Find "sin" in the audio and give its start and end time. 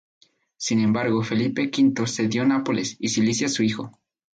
0.57-0.79